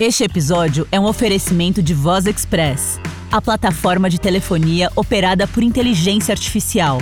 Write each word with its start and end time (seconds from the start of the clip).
Este 0.00 0.22
episódio 0.22 0.86
é 0.92 1.00
um 1.00 1.06
oferecimento 1.06 1.82
de 1.82 1.92
Voz 1.92 2.24
Express, 2.26 3.00
a 3.32 3.42
plataforma 3.42 4.08
de 4.08 4.20
telefonia 4.20 4.88
operada 4.94 5.44
por 5.48 5.60
inteligência 5.60 6.30
artificial. 6.30 6.98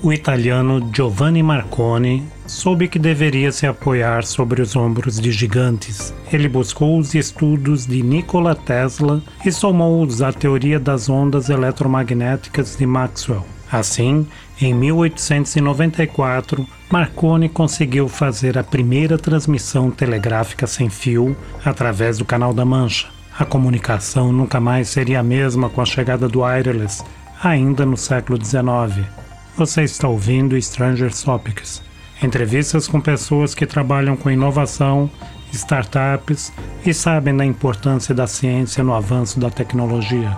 O 0.00 0.12
italiano 0.12 0.88
Giovanni 0.94 1.42
Marconi 1.42 2.33
soube 2.46 2.88
que 2.88 2.98
deveria 2.98 3.50
se 3.50 3.66
apoiar 3.66 4.24
sobre 4.24 4.60
os 4.60 4.76
ombros 4.76 5.18
de 5.18 5.32
gigantes. 5.32 6.14
Ele 6.32 6.48
buscou 6.48 6.98
os 6.98 7.14
estudos 7.14 7.86
de 7.86 8.02
Nikola 8.02 8.54
Tesla 8.54 9.22
e 9.44 9.50
somou-os 9.50 10.22
à 10.22 10.32
teoria 10.32 10.78
das 10.78 11.08
ondas 11.08 11.48
eletromagnéticas 11.48 12.76
de 12.76 12.86
Maxwell. 12.86 13.44
Assim, 13.70 14.26
em 14.60 14.72
1894, 14.72 16.66
Marconi 16.90 17.48
conseguiu 17.48 18.08
fazer 18.08 18.56
a 18.56 18.62
primeira 18.62 19.18
transmissão 19.18 19.90
telegráfica 19.90 20.66
sem 20.66 20.88
fio 20.88 21.36
através 21.64 22.18
do 22.18 22.24
Canal 22.24 22.52
da 22.52 22.64
Mancha. 22.64 23.08
A 23.36 23.44
comunicação 23.44 24.32
nunca 24.32 24.60
mais 24.60 24.88
seria 24.88 25.20
a 25.20 25.24
mesma 25.24 25.68
com 25.68 25.80
a 25.80 25.84
chegada 25.84 26.28
do 26.28 26.42
wireless, 26.42 27.02
ainda 27.42 27.84
no 27.84 27.96
século 27.96 28.38
XIX. 28.38 29.08
Você 29.56 29.82
está 29.82 30.06
ouvindo 30.06 30.60
Stranger 30.60 31.12
Topics 31.12 31.82
entrevistas 32.22 32.86
com 32.86 33.00
pessoas 33.00 33.54
que 33.54 33.66
trabalham 33.66 34.16
com 34.16 34.30
inovação, 34.30 35.10
startups 35.52 36.52
e 36.84 36.92
sabem 36.92 37.36
da 37.36 37.44
importância 37.44 38.14
da 38.14 38.26
ciência 38.26 38.82
no 38.82 38.94
avanço 38.94 39.38
da 39.38 39.50
tecnologia. 39.50 40.36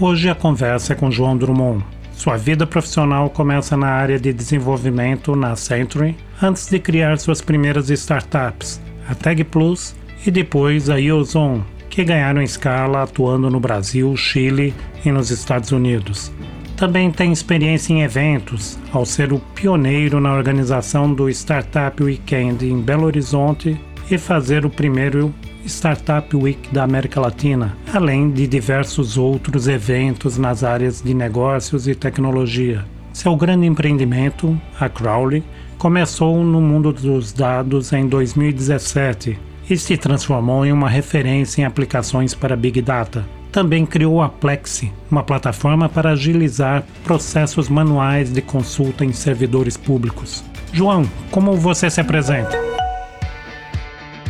Hoje 0.00 0.28
a 0.28 0.34
conversa 0.34 0.92
é 0.92 0.96
com 0.96 1.10
João 1.10 1.36
Drummond. 1.36 1.84
Sua 2.12 2.36
vida 2.36 2.66
profissional 2.66 3.28
começa 3.30 3.76
na 3.76 3.88
área 3.88 4.18
de 4.18 4.32
desenvolvimento 4.32 5.36
na 5.36 5.54
Century, 5.54 6.16
antes 6.42 6.68
de 6.68 6.78
criar 6.78 7.18
suas 7.18 7.40
primeiras 7.40 7.90
startups, 7.90 8.80
a 9.08 9.14
Tag 9.14 9.44
Plus 9.44 9.94
e 10.26 10.30
depois 10.30 10.90
a 10.90 10.96
Iozon, 10.96 11.62
que 11.88 12.04
ganharam 12.04 12.42
escala 12.42 13.02
atuando 13.02 13.50
no 13.50 13.60
Brasil, 13.60 14.14
Chile 14.16 14.74
e 15.04 15.12
nos 15.12 15.30
Estados 15.30 15.72
Unidos. 15.72 16.32
Também 16.76 17.10
tem 17.10 17.32
experiência 17.32 17.94
em 17.94 18.02
eventos, 18.02 18.78
ao 18.92 19.06
ser 19.06 19.32
o 19.32 19.38
pioneiro 19.38 20.20
na 20.20 20.34
organização 20.34 21.12
do 21.12 21.30
Startup 21.30 22.02
Weekend 22.02 22.68
em 22.68 22.78
Belo 22.78 23.06
Horizonte 23.06 23.80
e 24.10 24.18
fazer 24.18 24.66
o 24.66 24.70
primeiro 24.70 25.34
Startup 25.64 26.36
Week 26.36 26.72
da 26.74 26.84
América 26.84 27.18
Latina, 27.18 27.74
além 27.94 28.30
de 28.30 28.46
diversos 28.46 29.16
outros 29.16 29.68
eventos 29.68 30.36
nas 30.36 30.62
áreas 30.62 31.00
de 31.00 31.14
negócios 31.14 31.88
e 31.88 31.94
tecnologia. 31.94 32.84
Seu 33.10 33.34
grande 33.34 33.66
empreendimento, 33.66 34.60
a 34.78 34.86
Crowley, 34.86 35.42
começou 35.78 36.44
no 36.44 36.60
mundo 36.60 36.92
dos 36.92 37.32
dados 37.32 37.90
em 37.94 38.06
2017 38.06 39.38
e 39.68 39.78
se 39.78 39.96
transformou 39.96 40.66
em 40.66 40.72
uma 40.72 40.90
referência 40.90 41.62
em 41.62 41.64
aplicações 41.64 42.34
para 42.34 42.54
Big 42.54 42.82
Data 42.82 43.24
também 43.56 43.86
criou 43.86 44.20
a 44.20 44.28
Plexi, 44.28 44.92
uma 45.10 45.22
plataforma 45.22 45.88
para 45.88 46.10
agilizar 46.10 46.84
processos 47.02 47.70
manuais 47.70 48.30
de 48.30 48.42
consulta 48.42 49.02
em 49.02 49.14
servidores 49.14 49.78
públicos. 49.78 50.44
João, 50.74 51.08
como 51.30 51.54
você 51.54 51.88
se 51.88 51.98
apresenta? 51.98 52.54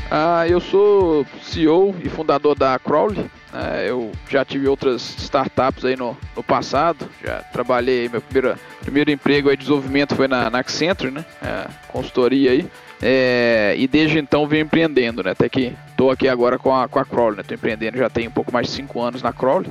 Ah, 0.09 0.47
eu 0.47 0.61
sou 0.61 1.27
CEO 1.43 1.93
e 2.05 2.09
fundador 2.09 2.57
da 2.57 2.79
Crowley. 2.79 3.29
É, 3.53 3.91
eu 3.91 4.13
já 4.31 4.45
tive 4.45 4.69
outras 4.69 5.17
startups 5.19 5.85
aí 5.85 5.97
no, 5.97 6.17
no 6.37 6.45
passado. 6.45 7.09
Já 7.21 7.39
trabalhei, 7.53 8.09
meu 8.09 8.21
primeiro, 8.21 8.57
primeiro 8.81 9.11
emprego 9.11 9.49
aí 9.51 9.57
de 9.57 9.65
desenvolvimento 9.65 10.15
foi 10.15 10.29
na, 10.29 10.49
na 10.49 10.61
Accenture, 10.61 11.11
né? 11.11 11.25
É, 11.43 11.67
consultoria 11.89 12.53
aí. 12.53 12.71
É, 13.03 13.75
e 13.77 13.89
desde 13.89 14.21
então 14.21 14.47
venho 14.47 14.67
empreendendo, 14.67 15.25
né? 15.25 15.33
Até 15.33 15.49
que 15.49 15.73
estou 15.97 16.11
aqui 16.11 16.29
agora 16.29 16.59
com 16.59 16.75
a, 16.75 16.87
com 16.87 16.99
a 16.99 17.05
Crowley, 17.07 17.39
né? 17.39 17.43
Tô 17.43 17.55
empreendendo 17.55 17.97
já 17.97 18.11
tem 18.11 18.29
um 18.29 18.31
pouco 18.31 18.53
mais 18.53 18.67
de 18.67 18.75
5 18.75 19.01
anos 19.01 19.23
na 19.23 19.33
Crowley. 19.33 19.71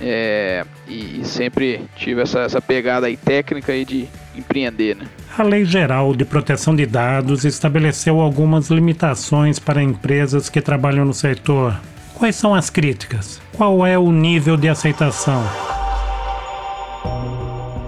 É, 0.00 0.64
e, 0.88 1.20
e, 1.20 1.24
sempre 1.24 1.82
tive 1.94 2.22
essa, 2.22 2.40
essa 2.40 2.60
pegada 2.60 3.06
aí 3.06 3.16
técnica 3.16 3.72
aí 3.72 3.84
de 3.84 4.08
empreender, 4.34 4.96
né? 4.96 5.06
A 5.38 5.42
Lei 5.44 5.64
Geral 5.64 6.14
de 6.16 6.24
Proteção 6.24 6.74
de 6.74 6.84
Dados 6.84 7.44
estabeleceu 7.44 8.20
algumas 8.20 8.68
limitações 8.68 9.60
para 9.60 9.80
empresas 9.82 10.48
que 10.48 10.60
trabalham 10.60 11.04
no 11.04 11.14
setor. 11.14 11.78
Quais 12.14 12.34
são 12.34 12.54
as 12.54 12.68
críticas? 12.68 13.40
Qual 13.52 13.86
é 13.86 13.96
o 13.96 14.10
nível 14.10 14.56
de 14.56 14.68
aceitação? 14.68 15.44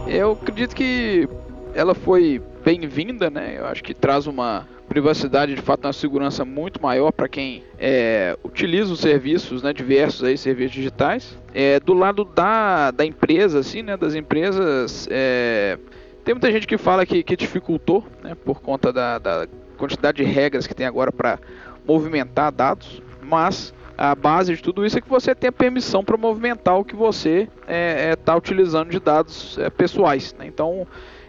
Eu 0.06 0.33
acredito 0.33 0.77
que 0.77 1.29
ela 1.75 1.95
foi 1.95 2.41
bem-vinda, 2.65 3.29
né? 3.29 3.57
Eu 3.59 3.67
acho 3.67 3.83
que 3.83 3.93
traz 3.93 4.27
uma 4.27 4.67
privacidade, 4.89 5.55
de 5.55 5.61
fato, 5.61 5.87
uma 5.87 5.93
segurança 5.93 6.45
muito 6.45 6.81
maior 6.81 7.11
para 7.11 7.29
quem 7.29 7.62
é, 7.79 8.37
utiliza 8.45 8.93
os 8.93 9.01
serviços, 9.01 9.62
né, 9.62 9.73
diversos 9.73 10.23
aí, 10.25 10.39
serviços 10.39 10.73
digitais. 10.73 11.39
É, 11.53 11.81
do 11.81 11.95
lado 11.95 12.25
da, 12.25 12.91
da 12.91 13.05
empresa, 13.05 13.59
assim, 13.59 13.83
né, 13.83 13.97
das 13.97 14.15
empresas, 14.15 15.09
é, 15.11 15.79
tem 16.25 16.35
muita 16.35 16.51
gente 16.53 16.67
que 16.67 16.79
fala 16.79 17.05
que, 17.05 17.23
que 17.23 17.37
dificultou, 17.37 18.05
né, 18.23 18.35
por 18.35 18.61
conta 18.61 18.93
da, 18.93 19.19
da 19.19 19.49
quantidade 19.77 20.19
de 20.19 20.25
regras 20.25 20.67
que 20.67 20.75
tem 20.75 20.87
agora 20.87 21.11
para 21.11 21.39
movimentar 21.87 22.53
dados, 22.53 23.03
mas 23.23 23.75
a 23.97 24.15
base 24.15 24.55
de 24.56 24.62
tudo 24.62 24.85
isso 24.85 24.99
é 24.99 25.01
que 25.01 25.09
você 25.09 25.35
tem 25.35 25.49
a 25.49 25.53
permissão 25.53 26.05
para 26.05 26.17
movimentar 26.17 26.79
o 26.79 26.85
que 26.85 26.97
você 26.97 27.49
está 27.61 27.73
é, 27.73 28.11
é, 28.11 28.17
tá 28.17 28.37
utilizando 28.37 28.91
de 28.91 28.99
dados 28.99 29.56
é, 29.59 29.71
pessoais. 29.71 30.35
Né? 30.39 30.47
Então, 30.47 30.87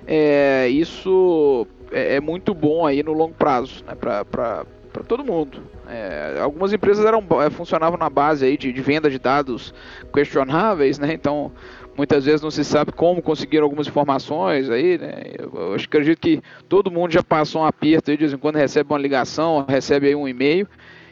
é, 0.07 0.67
isso 0.69 1.67
é, 1.91 2.15
é, 2.15 2.21
muito 2.21 2.53
bom 2.53 2.85
aí 2.85 3.01
no 3.01 3.13
longo 3.13 3.33
prazo, 3.33 3.83
né, 3.85 3.95
para 3.95 4.65
todo 5.07 5.23
mundo. 5.23 5.61
É, 5.87 6.37
algumas 6.39 6.73
empresas 6.73 7.05
eram, 7.05 7.23
é, 7.43 7.49
funcionavam 7.49 7.97
na 7.97 8.09
base 8.09 8.45
aí 8.45 8.57
de, 8.57 8.71
de, 8.71 8.81
venda 8.81 9.09
de 9.09 9.19
dados 9.19 9.73
questionáveis, 10.13 10.99
né, 10.99 11.13
então 11.13 11.51
muitas 11.97 12.25
vezes 12.25 12.41
não 12.41 12.51
se 12.51 12.63
sabe 12.63 12.91
como 12.91 13.21
conseguir 13.21 13.59
algumas 13.59 13.87
informações 13.87 14.69
aí, 14.69 14.97
né, 14.97 15.23
eu, 15.37 15.51
eu 15.53 15.73
acredito 15.73 16.19
que 16.19 16.41
todo 16.67 16.91
mundo 16.91 17.11
já 17.11 17.23
passou 17.23 17.61
um 17.61 17.65
aperto 17.65 18.11
aí, 18.11 18.17
de 18.17 18.21
vez 18.21 18.33
em 18.33 18.37
quando 18.37 18.57
recebe 18.57 18.91
uma 18.91 18.99
ligação, 18.99 19.65
recebe 19.67 20.07
aí 20.07 20.15
um 20.15 20.27
e-mail 20.27 20.67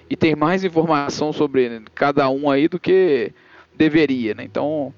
e 0.10 0.16
tem 0.16 0.36
mais 0.36 0.64
informação 0.64 1.32
sobre 1.32 1.82
cada 1.96 2.30
um 2.30 2.50
aí 2.50 2.68
do 2.68 2.80
que 2.80 3.32
deveria, 3.76 4.34
né, 4.34 4.44
então 4.44 4.94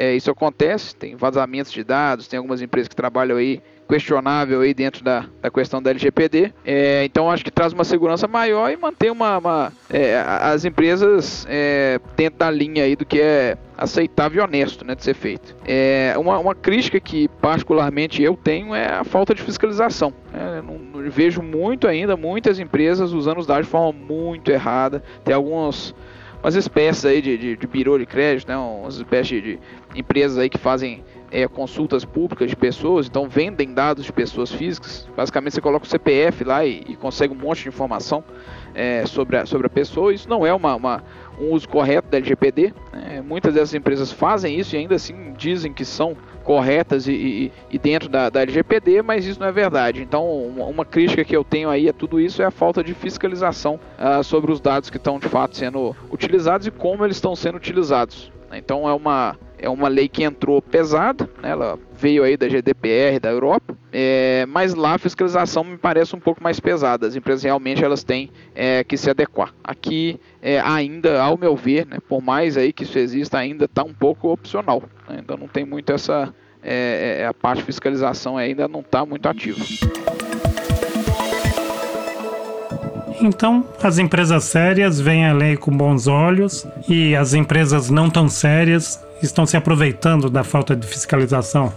é, 0.00 0.16
isso 0.16 0.30
acontece, 0.30 0.96
tem 0.96 1.14
vazamentos 1.14 1.70
de 1.70 1.84
dados, 1.84 2.26
tem 2.26 2.38
algumas 2.38 2.62
empresas 2.62 2.88
que 2.88 2.96
trabalham 2.96 3.36
aí 3.36 3.60
questionável 3.86 4.62
aí 4.62 4.72
dentro 4.72 5.04
da, 5.04 5.26
da 5.42 5.50
questão 5.50 5.82
da 5.82 5.90
LGPD. 5.90 6.54
É, 6.64 7.04
então 7.04 7.30
acho 7.30 7.44
que 7.44 7.50
traz 7.50 7.74
uma 7.74 7.84
segurança 7.84 8.26
maior 8.26 8.70
e 8.70 8.78
mantém 8.78 9.10
uma, 9.10 9.36
uma 9.36 9.72
é, 9.90 10.18
as 10.24 10.64
empresas 10.64 11.44
é, 11.50 12.00
dentro 12.16 12.38
da 12.38 12.50
linha 12.50 12.84
aí 12.84 12.96
do 12.96 13.04
que 13.04 13.20
é 13.20 13.58
aceitável 13.76 14.40
e 14.40 14.44
honesto 14.44 14.86
né, 14.86 14.94
de 14.94 15.04
ser 15.04 15.12
feito. 15.12 15.54
É, 15.66 16.14
uma, 16.16 16.38
uma 16.38 16.54
crítica 16.54 16.98
que 16.98 17.28
particularmente 17.28 18.22
eu 18.22 18.38
tenho 18.38 18.74
é 18.74 18.86
a 18.86 19.04
falta 19.04 19.34
de 19.34 19.42
fiscalização. 19.42 20.14
É, 20.32 20.62
não, 20.62 20.78
não, 20.78 21.10
vejo 21.10 21.42
muito 21.42 21.86
ainda 21.86 22.16
muitas 22.16 22.58
empresas 22.58 23.12
usando 23.12 23.36
os 23.36 23.46
dados 23.46 23.66
de 23.66 23.70
forma 23.70 23.92
muito 23.92 24.50
errada. 24.50 25.02
Tem 25.22 25.34
alguns 25.34 25.94
umas 26.42 26.54
espécies 26.54 27.04
aí 27.04 27.20
de, 27.20 27.36
de, 27.36 27.56
de 27.56 27.66
birô 27.66 27.98
de 27.98 28.06
crédito, 28.06 28.48
né, 28.48 28.56
umas 28.56 28.96
espécies 28.96 29.42
de, 29.42 29.58
de 29.92 30.00
empresas 30.00 30.38
aí 30.38 30.48
que 30.48 30.58
fazem 30.58 31.04
é, 31.30 31.46
consultas 31.46 32.04
públicas 32.04 32.50
de 32.50 32.56
pessoas, 32.56 33.06
então 33.06 33.28
vendem 33.28 33.72
dados 33.72 34.04
de 34.04 34.12
pessoas 34.12 34.50
físicas. 34.50 35.08
Basicamente 35.16 35.54
você 35.54 35.60
coloca 35.60 35.86
o 35.86 35.88
CPF 35.88 36.44
lá 36.44 36.64
e, 36.64 36.84
e 36.88 36.96
consegue 36.96 37.32
um 37.32 37.36
monte 37.36 37.62
de 37.62 37.68
informação 37.68 38.24
é, 38.74 39.04
sobre, 39.06 39.36
a, 39.36 39.46
sobre 39.46 39.66
a 39.66 39.70
pessoa. 39.70 40.12
Isso 40.12 40.28
não 40.28 40.44
é 40.44 40.52
uma, 40.52 40.74
uma 40.74 41.02
um 41.40 41.52
uso 41.52 41.68
correto 41.68 42.08
da 42.08 42.18
LGPD. 42.18 42.74
Né? 42.92 43.22
Muitas 43.22 43.54
dessas 43.54 43.74
empresas 43.74 44.12
fazem 44.12 44.58
isso 44.58 44.76
e 44.76 44.78
ainda 44.78 44.94
assim 44.94 45.32
dizem 45.36 45.72
que 45.72 45.84
são 45.84 46.16
corretas 46.44 47.06
e, 47.06 47.12
e, 47.12 47.52
e 47.70 47.78
dentro 47.78 48.08
da, 48.08 48.28
da, 48.28 48.42
LGPD, 48.42 49.02
mas 49.02 49.26
isso 49.26 49.40
não 49.40 49.46
é 49.46 49.52
verdade. 49.52 50.02
Então, 50.02 50.26
uma, 50.26 50.64
uma, 50.66 50.84
crítica 50.84 51.24
que 51.24 51.36
eu 51.36 51.44
tenho 51.44 51.70
aí 51.70 51.88
a 51.88 51.92
tudo 51.92 52.20
isso 52.20 52.42
é 52.42 52.44
a 52.44 52.50
falta 52.50 52.82
de 52.82 52.94
fiscalização 52.94 53.78
uh, 53.98 54.22
sobre 54.24 54.50
os 54.50 54.60
dados 54.60 54.90
que 54.90 54.96
estão 54.96 55.18
de 55.18 55.28
fato 55.28 55.56
sendo 55.56 55.94
utilizados 56.10 56.66
e 56.66 56.70
como 56.70 57.04
eles 57.04 57.16
estão 57.16 57.36
sendo 57.36 57.56
utilizados. 57.56 58.32
Então, 58.52 58.88
é 58.88 58.92
uma 58.92 59.36
é 59.60 59.68
uma 59.68 59.88
lei 59.88 60.08
que 60.08 60.22
entrou 60.22 60.60
pesada, 60.62 61.28
né? 61.42 61.50
ela 61.50 61.78
veio 61.92 62.24
aí 62.24 62.36
da 62.36 62.48
GDPR 62.48 63.20
da 63.20 63.30
Europa, 63.30 63.76
é, 63.92 64.46
mas 64.48 64.74
lá 64.74 64.94
a 64.94 64.98
fiscalização 64.98 65.62
me 65.62 65.76
parece 65.76 66.16
um 66.16 66.20
pouco 66.20 66.42
mais 66.42 66.58
pesada. 66.58 67.06
As 67.06 67.14
empresas 67.14 67.42
realmente 67.42 67.84
elas 67.84 68.02
têm 68.02 68.30
é, 68.54 68.82
que 68.82 68.96
se 68.96 69.10
adequar. 69.10 69.54
Aqui 69.62 70.18
é, 70.40 70.60
ainda, 70.60 71.22
ao 71.22 71.36
meu 71.36 71.54
ver, 71.54 71.86
né, 71.86 71.98
por 72.08 72.22
mais 72.22 72.56
aí 72.56 72.72
que 72.72 72.84
isso 72.84 72.98
exista, 72.98 73.38
ainda 73.38 73.66
está 73.66 73.84
um 73.84 73.92
pouco 73.92 74.28
opcional. 74.28 74.82
Né? 75.08 75.18
Ainda 75.18 75.36
não 75.36 75.46
tem 75.46 75.64
muito 75.64 75.92
essa 75.92 76.32
é, 76.62 77.18
é, 77.20 77.26
a 77.26 77.34
parte 77.34 77.58
de 77.58 77.64
fiscalização 77.64 78.36
ainda 78.36 78.68
não 78.68 78.80
está 78.80 79.04
muito 79.04 79.26
ativa. 79.28 79.58
Então, 83.20 83.66
as 83.82 83.98
empresas 83.98 84.44
sérias 84.44 84.98
veem 84.98 85.26
a 85.26 85.34
lei 85.34 85.56
com 85.56 85.70
bons 85.70 86.06
olhos 86.06 86.66
e 86.88 87.14
as 87.14 87.34
empresas 87.34 87.90
não 87.90 88.08
tão 88.08 88.28
sérias 88.28 88.98
estão 89.26 89.46
se 89.46 89.56
aproveitando 89.56 90.30
da 90.30 90.44
falta 90.44 90.74
de 90.74 90.86
fiscalização. 90.86 91.72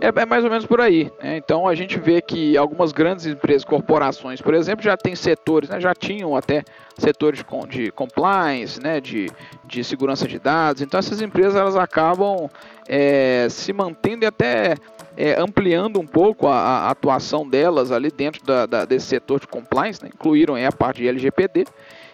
É, 0.00 0.08
é, 0.08 0.26
mais 0.26 0.44
ou 0.44 0.50
menos 0.50 0.66
por 0.66 0.80
aí. 0.80 1.10
Né? 1.22 1.36
Então 1.36 1.66
a 1.66 1.74
gente 1.74 1.98
vê 1.98 2.20
que 2.20 2.56
algumas 2.56 2.92
grandes 2.92 3.24
empresas, 3.24 3.64
corporações, 3.64 4.40
por 4.40 4.52
exemplo, 4.52 4.84
já 4.84 4.96
têm 4.96 5.14
setores, 5.14 5.68
né? 5.68 5.80
já 5.80 5.94
tinham 5.94 6.36
até 6.36 6.64
setores 6.98 7.38
de, 7.40 7.68
de 7.68 7.92
compliance, 7.92 8.80
né? 8.82 9.00
de, 9.00 9.30
de 9.64 9.84
segurança 9.84 10.26
de 10.26 10.38
dados. 10.38 10.82
Então 10.82 10.98
essas 10.98 11.22
empresas 11.22 11.54
elas 11.54 11.76
acabam 11.76 12.50
é, 12.88 13.46
se 13.48 13.72
mantendo 13.72 14.24
e 14.24 14.26
até 14.26 14.74
é, 15.16 15.40
ampliando 15.40 16.00
um 16.00 16.06
pouco 16.06 16.48
a, 16.48 16.56
a, 16.56 16.90
atuação 16.90 17.48
delas 17.48 17.92
ali 17.92 18.10
dentro 18.10 18.44
da, 18.44 18.66
da, 18.66 18.84
desse 18.84 19.06
setor 19.06 19.40
de 19.40 19.46
compliance, 19.46 20.02
né? 20.02 20.10
incluíram 20.12 20.56
a 20.56 20.72
parte 20.72 21.00
de 21.00 21.08
LGPD. 21.08 21.64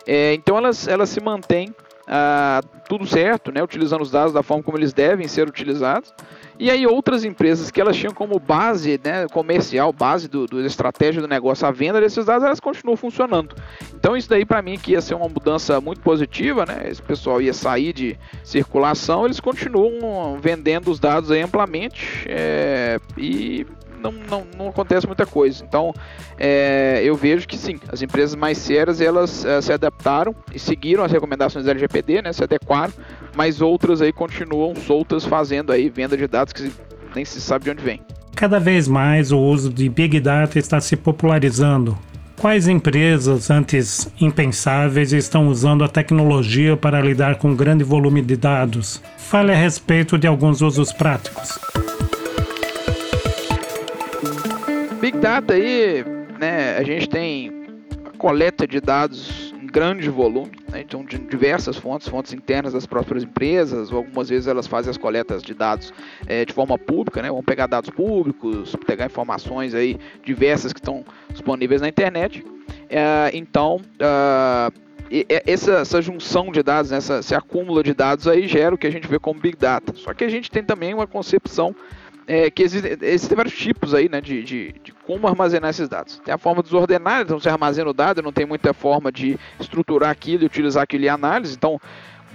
É, 0.07 0.35
então 0.35 0.57
elas, 0.57 0.87
elas 0.87 1.09
se 1.09 1.21
mantêm 1.21 1.75
ah, 2.11 2.63
tudo 2.89 3.07
certo, 3.07 3.53
né? 3.53 3.63
utilizando 3.63 4.01
os 4.01 4.11
dados 4.11 4.33
da 4.33 4.43
forma 4.43 4.63
como 4.63 4.79
eles 4.79 4.95
devem 4.95 5.29
ser 5.29 5.47
utilizados. 5.47 6.13
E 6.59 6.71
aí 6.71 6.87
outras 6.87 7.23
empresas 7.23 7.71
que 7.71 7.81
elas 7.81 7.97
tinham 7.97 8.15
como 8.15 8.41
base 8.41 8.99
né, 9.05 9.29
comercial, 9.29 9.93
base 9.93 10.27
do, 10.27 10.47
do 10.47 10.65
estratégia 10.65 11.21
do 11.21 11.29
negócio, 11.29 11.67
a 11.67 11.71
venda 11.71 12.01
desses 12.01 12.25
dados, 12.25 12.45
elas 12.45 12.59
continuam 12.59 12.97
funcionando. 12.97 13.55
Então 13.95 14.17
isso 14.17 14.29
daí 14.29 14.45
para 14.45 14.63
mim 14.63 14.79
que 14.79 14.93
ia 14.93 15.01
ser 15.03 15.15
uma 15.15 15.29
mudança 15.29 15.81
muito 15.81 16.01
positiva, 16.01 16.65
né? 16.65 16.89
Esse 16.89 17.03
pessoal 17.03 17.43
ia 17.43 17.53
sair 17.53 17.93
de 17.93 18.19
circulação, 18.43 19.27
eles 19.27 19.39
continuam 19.39 20.41
vendendo 20.41 20.91
os 20.91 20.99
dados 20.99 21.31
amplamente 21.31 22.27
é, 22.27 22.99
e 23.17 23.67
não, 23.99 24.13
não, 24.13 24.47
não 24.57 24.69
acontece 24.69 25.07
muita 25.07 25.27
coisa. 25.27 25.65
Então, 25.65 25.93
é, 26.39 27.01
eu 27.05 27.15
vejo 27.15 27.47
que 27.47 27.57
sim, 27.57 27.79
as 27.91 28.03
empresas 28.03 28.35
mais 28.35 28.59
sérias 28.59 29.01
elas 29.01 29.45
é, 29.45 29.61
se 29.61 29.73
adaptaram 29.73 30.35
e 30.53 30.59
seguiram 30.59 31.05
as 31.05 31.13
recomendações 31.13 31.65
da 31.65 31.71
LGPD, 31.73 32.23
né, 32.23 32.33
se 32.33 32.43
adequaram, 32.43 32.93
mas 33.37 33.61
outras 33.61 34.01
aí 34.01 34.13
continuam 34.13 34.75
soltas 34.75 35.25
fazendo 35.25 35.73
aí 35.73 35.89
venda 35.89 36.17
de 36.17 36.27
dados 36.27 36.53
que 36.53 36.71
nem 37.15 37.25
se 37.25 37.41
sabe 37.41 37.65
de 37.65 37.71
onde 37.71 37.83
vem. 37.83 38.01
Cada 38.35 38.61
vez 38.61 38.87
mais 38.87 39.33
o 39.33 39.39
uso 39.39 39.71
de 39.71 39.89
Big 39.89 40.21
Data 40.21 40.59
está 40.59 40.81
se 40.81 40.97
popularizando. 40.97 41.99
Quais 42.37 42.69
empresas 42.69 43.51
antes 43.51 44.09
impensáveis 44.21 45.13
estão 45.13 45.49
usando 45.49 45.83
a 45.83 45.89
tecnologia 45.89 46.77
para 46.77 47.01
lidar 47.01 47.35
com 47.35 47.53
grande 47.53 47.83
volume 47.83 48.23
de 48.23 48.37
dados? 48.37 49.03
Fale 49.17 49.51
a 49.51 49.57
respeito 49.57 50.17
de 50.17 50.29
alguns 50.29 50.63
usos 50.63 50.93
práticos. 50.93 51.59
Big 55.09 55.21
Data 55.21 55.55
aí, 55.55 56.05
né, 56.39 56.77
a 56.77 56.83
gente 56.83 57.09
tem 57.09 57.51
a 58.05 58.19
coleta 58.19 58.67
de 58.67 58.79
dados 58.79 59.55
em 59.59 59.67
grande 59.67 60.11
volume, 60.11 60.51
né, 60.71 60.83
então 60.83 61.03
de 61.03 61.17
diversas 61.17 61.79
fontes, 61.79 62.07
fontes 62.07 62.35
internas 62.35 62.75
das 62.75 62.85
próprias 62.85 63.25
empresas, 63.25 63.91
ou 63.91 63.97
algumas 63.97 64.29
vezes 64.29 64.47
elas 64.47 64.67
fazem 64.67 64.91
as 64.91 64.99
coletas 64.99 65.43
de 65.43 65.55
dados 65.55 65.95
é, 66.27 66.45
de 66.45 66.53
forma 66.53 66.77
pública, 66.77 67.23
né, 67.23 67.31
vão 67.31 67.43
pegar 67.43 67.67
dados 67.67 67.89
públicos, 67.89 68.77
pegar 68.87 69.07
informações 69.07 69.75
aí 69.75 69.97
diversas 70.23 70.75
que 70.75 70.79
estão 70.79 71.03
disponíveis 71.31 71.81
na 71.81 71.89
internet. 71.89 72.45
É, 72.91 73.31
então, 73.33 73.77
uh, 73.77 74.71
essa, 75.47 75.73
essa, 75.79 76.03
junção 76.03 76.53
de 76.53 76.63
dados, 76.63 76.91
né, 76.91 76.99
essa, 76.99 77.21
esse 77.21 77.35
acúmulo 77.35 77.83
de 77.83 77.95
dados 77.95 78.29
aí 78.29 78.47
gera 78.47 78.75
o 78.75 78.79
que 78.79 78.87
a 78.87 78.91
gente 78.91 79.09
vê 79.09 79.19
como 79.19 79.41
Big 79.41 79.57
Data. 79.57 79.95
Só 79.97 80.13
que 80.13 80.23
a 80.23 80.29
gente 80.29 80.51
tem 80.51 80.63
também 80.63 80.93
uma 80.93 81.07
concepção 81.07 81.75
é, 82.29 82.51
que 82.51 82.63
existem, 82.63 82.93
existem, 83.01 83.35
vários 83.35 83.55
tipos 83.55 83.95
aí, 83.95 84.07
né, 84.07 84.21
de, 84.21 84.43
de, 84.43 84.75
de, 84.85 84.93
como 84.93 85.27
armazenar 85.27 85.71
esses 85.71 85.89
dados. 85.89 86.21
Tem 86.23 86.35
a 86.35 86.39
forma 86.39 86.63
desordenada, 86.63 87.23
então 87.23 87.41
você 87.41 87.49
armazena 87.49 87.89
o 87.89 87.95
dado, 87.95 88.23
não 88.23 88.33
tem 88.33 88.45
muita 88.45 88.75
forma 88.75 89.11
de 89.11 89.39
estruturar 89.59 90.11
aquilo 90.11 90.43
e 90.43 90.47
utilizar 90.47 90.83
aquilo 90.83 91.07
em 91.07 91.09
análise, 91.09 91.55
então 91.57 91.81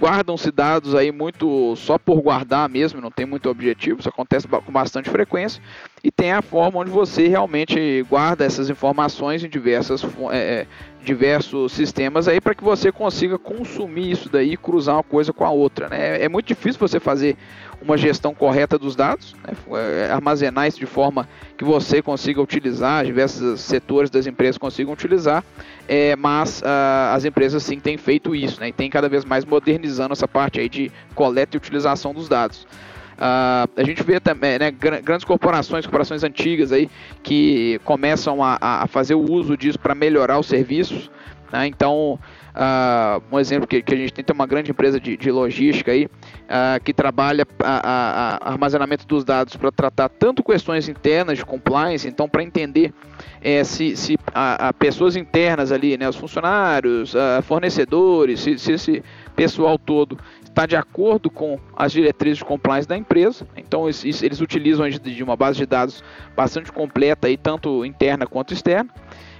guardam-se 0.00 0.50
dados 0.50 0.96
aí 0.96 1.12
muito 1.12 1.76
só 1.76 1.96
por 1.96 2.20
guardar 2.20 2.68
mesmo, 2.68 3.00
não 3.00 3.12
tem 3.12 3.24
muito 3.24 3.48
objetivo, 3.48 4.00
isso 4.00 4.08
acontece 4.08 4.48
com 4.48 4.72
bastante 4.72 5.08
frequência. 5.08 5.62
E 6.04 6.10
tem 6.10 6.32
a 6.32 6.42
forma 6.42 6.80
onde 6.80 6.90
você 6.90 7.26
realmente 7.28 8.02
guarda 8.10 8.44
essas 8.44 8.68
informações 8.68 9.42
em 9.42 9.48
diversas, 9.48 10.04
é, 10.30 10.36
é 10.36 10.66
diversos 11.02 11.72
sistemas 11.72 12.28
aí 12.28 12.42
para 12.42 12.54
que 12.54 12.62
você 12.62 12.92
consiga 12.92 13.38
consumir 13.38 14.10
isso 14.10 14.28
daí 14.28 14.52
e 14.52 14.56
cruzar 14.56 14.96
uma 14.96 15.02
coisa 15.02 15.32
com 15.32 15.46
a 15.46 15.50
outra. 15.50 15.88
Né? 15.88 16.18
É, 16.18 16.24
é 16.24 16.28
muito 16.28 16.46
difícil 16.46 16.78
você 16.78 17.00
fazer 17.00 17.38
uma 17.80 17.96
gestão 17.96 18.34
correta 18.34 18.78
dos 18.78 18.94
dados, 18.94 19.34
né? 19.42 19.54
É, 19.78 20.10
armazenar 20.10 20.66
isso 20.66 20.78
de 20.78 20.86
forma 20.86 21.26
que 21.56 21.64
você 21.64 22.02
consiga 22.02 22.40
utilizar, 22.40 23.04
diversos 23.06 23.62
setores 23.62 24.10
das 24.10 24.26
empresas 24.26 24.58
consigam 24.58 24.92
utilizar, 24.92 25.42
é, 25.88 26.16
mas 26.16 26.60
uh, 26.60 27.14
as 27.14 27.24
empresas 27.24 27.62
sim 27.62 27.80
têm 27.80 27.96
feito 27.96 28.34
isso, 28.34 28.60
né? 28.60 28.68
e 28.68 28.72
tem 28.72 28.90
cada 28.90 29.08
vez 29.08 29.24
mais 29.24 29.44
modernizando 29.44 30.12
essa 30.12 30.28
parte 30.28 30.60
aí 30.60 30.68
de 30.68 30.92
coleta 31.14 31.56
e 31.56 31.58
utilização 31.58 32.12
dos 32.12 32.28
dados. 32.28 32.66
Uh, 33.14 33.70
a 33.76 33.84
gente 33.84 34.02
vê 34.02 34.18
também 34.18 34.58
né, 34.58 34.70
grandes 34.70 35.24
corporações, 35.24 35.86
corporações 35.86 36.24
antigas 36.24 36.72
aí 36.72 36.90
que 37.22 37.80
começam 37.84 38.42
a, 38.42 38.58
a 38.60 38.86
fazer 38.86 39.14
o 39.14 39.30
uso 39.30 39.56
disso 39.56 39.78
para 39.78 39.94
melhorar 39.94 40.38
os 40.38 40.46
serviços. 40.46 41.10
Né? 41.52 41.68
Então, 41.68 42.18
Uh, 42.54 43.20
um 43.32 43.40
exemplo 43.40 43.66
que, 43.66 43.82
que, 43.82 43.92
a 43.92 43.96
gente 43.96 44.12
tem, 44.12 44.24
tem 44.24 44.32
uma 44.32 44.46
grande 44.46 44.70
empresa 44.70 45.00
de, 45.00 45.16
de 45.16 45.30
logística 45.30 45.90
aí, 45.90 46.06
uh, 46.06 46.82
que 46.84 46.94
trabalha 46.94 47.44
a, 47.58 47.90
a, 47.90 48.36
a 48.36 48.52
armazenamento 48.52 49.04
dos 49.08 49.24
dados 49.24 49.56
para 49.56 49.72
tratar 49.72 50.08
tanto 50.08 50.42
questões 50.42 50.88
internas 50.88 51.38
de 51.38 51.44
compliance, 51.44 52.06
então 52.06 52.28
para 52.28 52.44
entender 52.44 52.94
é, 53.42 53.64
se, 53.64 53.96
se 53.96 54.16
a, 54.32 54.68
a, 54.68 54.72
pessoas 54.72 55.16
internas 55.16 55.72
ali, 55.72 55.98
né, 55.98 56.08
os 56.08 56.14
funcionários, 56.14 57.12
fornecedores, 57.42 58.40
se, 58.40 58.56
se 58.56 58.72
esse 58.72 59.02
pessoal 59.34 59.76
todo 59.76 60.16
está 60.54 60.66
de 60.66 60.76
acordo 60.76 61.28
com 61.28 61.58
as 61.76 61.90
diretrizes 61.90 62.38
de 62.38 62.44
compliance 62.44 62.86
da 62.86 62.96
empresa. 62.96 63.46
Então 63.56 63.86
eles, 63.86 64.22
eles 64.22 64.40
utilizam 64.40 64.88
de 64.88 65.22
uma 65.22 65.36
base 65.36 65.58
de 65.58 65.66
dados 65.66 66.02
bastante 66.36 66.70
completa, 66.70 67.26
aí, 67.26 67.36
tanto 67.36 67.84
interna 67.84 68.26
quanto 68.26 68.54
externa. 68.54 68.88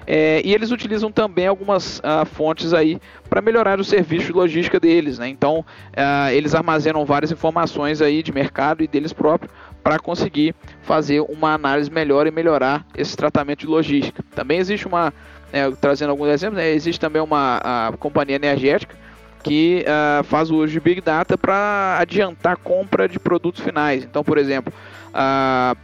É, 0.07 0.43
e 0.45 0.53
eles 0.53 0.71
utilizam 0.71 1.11
também 1.11 1.47
algumas 1.47 1.99
uh, 1.99 2.25
fontes 2.27 2.75
aí 2.75 3.01
para 3.29 3.41
melhorar 3.41 3.81
o 3.81 3.85
serviço 3.85 4.27
de 4.27 4.33
logística 4.33 4.79
deles. 4.79 5.19
Né? 5.19 5.29
Então, 5.29 5.61
uh, 5.61 6.31
eles 6.33 6.55
armazenam 6.55 7.05
várias 7.05 7.33
informações 7.33 8.03
aí 8.03 8.23
de 8.23 8.33
mercado 8.33 8.83
e 8.83 8.87
deles 8.87 9.13
próprios 9.13 9.53
para 9.83 9.99
conseguir 9.99 10.55
fazer 10.83 11.21
uma 11.21 11.55
análise 11.55 11.91
melhor 11.91 12.27
e 12.27 12.31
melhorar 12.31 12.87
esse 12.97 13.17
tratamento 13.17 13.61
de 13.61 13.67
logística. 13.67 14.23
Também 14.35 14.59
existe 14.59 14.87
uma, 14.87 15.13
né, 15.53 15.71
trazendo 15.81 16.11
alguns 16.11 16.29
exemplos, 16.29 16.59
né, 16.59 16.71
existe 16.71 16.99
também 16.99 17.21
uma 17.21 17.93
companhia 17.99 18.37
energética 18.37 18.97
que 19.43 19.85
uh, 19.85 20.25
faz 20.25 20.51
o 20.51 20.57
uso 20.57 20.73
de 20.73 20.81
Big 20.81 21.03
Data 21.03 21.37
para 21.37 21.99
adiantar 22.01 22.55
a 22.55 22.57
compra 22.57 23.07
de 23.07 23.19
produtos 23.19 23.61
finais. 23.61 24.03
Então, 24.03 24.25
por 24.25 24.39
exemplo, 24.39 24.73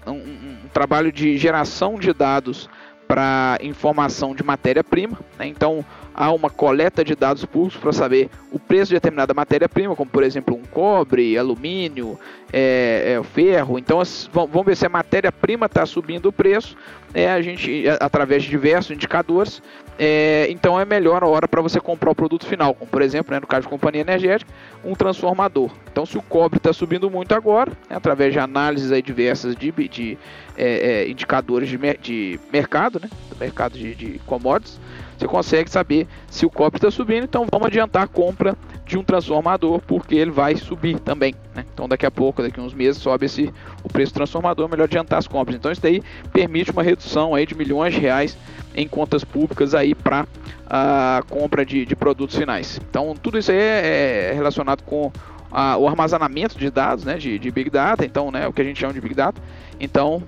um, 0.07 0.13
um 0.13 0.69
trabalho 0.73 1.13
de 1.13 1.37
geração 1.37 1.99
de 1.99 2.15
dados 2.15 2.71
para 3.11 3.59
informação 3.61 4.37
de 4.37 4.45
matéria-prima. 4.45 5.19
Né? 5.37 5.49
Então, 5.49 5.85
há 6.15 6.33
uma 6.33 6.51
coleta 6.51 7.05
de 7.05 7.15
dados 7.15 7.45
públicos 7.45 7.81
para 7.81 7.93
saber 7.93 8.29
o 8.53 8.59
preço 8.59 8.89
de 8.89 8.95
determinada 8.95 9.33
matéria-prima, 9.33 9.95
como 9.95 10.11
por 10.11 10.23
exemplo 10.23 10.57
um 10.57 10.63
cobre, 10.63 11.37
alumínio, 11.39 12.19
é, 12.53 13.17
é, 13.19 13.23
ferro. 13.23 13.79
Então, 13.79 14.03
vamos 14.33 14.67
ver 14.67 14.77
se 14.77 14.87
a 14.87 14.89
matéria-prima 14.89 15.67
está 15.67 15.87
subindo 15.87 16.27
o 16.27 16.33
preço. 16.33 16.77
É, 17.13 17.31
a 17.31 17.43
gente, 17.43 17.85
através 18.01 18.43
de 18.45 18.51
diversos 18.51 18.93
indicadores, 18.93 19.63
é, 19.99 20.47
então 20.49 20.79
é 20.79 20.85
melhor 20.85 21.23
a 21.23 21.27
hora 21.27 21.49
para 21.49 21.61
você 21.61 21.81
comprar 21.81 22.11
o 22.11 22.15
produto 22.15 22.47
final, 22.47 22.73
como 22.73 22.91
por 22.91 23.03
exemplo, 23.03 23.35
né, 23.35 23.41
no 23.41 23.47
caso 23.47 23.63
de 23.63 23.69
companhia 23.69 24.01
energética, 24.01 24.51
um 24.85 24.95
transformador. 24.95 25.71
Então, 25.91 26.07
se 26.07 26.17
o 26.17 26.23
cobre 26.23 26.59
está 26.59 26.73
subindo 26.73 27.11
muito 27.11 27.35
agora, 27.35 27.73
né, 27.89 27.97
através 27.97 28.33
de 28.33 28.39
análises 28.39 28.93
aí 28.93 29.03
diversas 29.03 29.57
de, 29.57 29.73
de 29.73 30.19
é, 30.57 31.05
é, 31.05 31.11
indicadores 31.11 31.69
de, 31.69 31.79
de 32.01 32.41
mercado, 32.53 33.01
né? 33.01 33.09
Do 33.29 33.37
mercado 33.37 33.77
de, 33.77 33.95
de 33.95 34.21
commodities, 34.27 34.79
você 35.21 35.29
consegue 35.29 35.71
saber 35.71 36.09
se 36.31 36.47
o 36.47 36.51
cobre 36.51 36.79
está 36.79 36.91
subindo, 36.91 37.25
então 37.25 37.47
vamos 37.51 37.67
adiantar 37.67 38.05
a 38.05 38.07
compra 38.07 38.57
de 38.87 38.97
um 38.97 39.05
transformador, 39.05 39.79
porque 39.87 40.15
ele 40.15 40.31
vai 40.31 40.57
subir 40.57 40.99
também. 40.99 41.35
Né? 41.55 41.67
Então 41.73 41.87
daqui 41.87 42.07
a 42.07 42.11
pouco, 42.11 42.43
daqui 42.43 42.59
a 42.59 42.63
uns 42.63 42.73
meses, 42.73 43.03
sobe 43.03 43.27
esse, 43.27 43.53
o 43.85 43.89
preço 43.89 44.13
do 44.13 44.17
transformador, 44.17 44.67
é 44.67 44.71
melhor 44.71 44.85
adiantar 44.85 45.19
as 45.19 45.29
compras. 45.29 45.57
Então 45.57 45.71
isso 45.71 45.83
daí 45.83 46.03
permite 46.33 46.71
uma 46.71 46.83
redução 46.83 47.35
aí 47.35 47.45
de 47.45 47.55
milhões 47.55 47.93
de 47.93 48.01
reais 48.01 48.37
em 48.75 48.89
contas 48.89 49.23
públicas 49.23 49.75
aí 49.75 49.95
para 49.95 50.27
a 50.67 51.23
compra 51.29 51.67
de, 51.67 51.85
de, 51.85 51.95
produtos 51.95 52.37
finais. 52.37 52.81
Então 52.89 53.15
tudo 53.15 53.39
isso 53.39 53.51
aí 53.51 53.59
é, 53.59 54.31
é 54.31 54.33
relacionado 54.33 54.83
com 54.85 55.13
a, 55.53 55.77
o 55.77 55.87
armazenamento 55.87 56.59
de 56.59 56.71
dados, 56.71 57.05
né, 57.05 57.19
de, 57.19 57.39
de, 57.39 57.51
Big 57.51 57.69
Data, 57.69 58.07
então, 58.07 58.31
né, 58.31 58.49
o 58.49 58.55
que 58.55 58.63
a 58.63 58.65
gente 58.65 58.81
chama 58.81 58.95
de 58.95 59.01
Big 59.03 59.15
Data. 59.15 59.41
Então, 59.79 60.23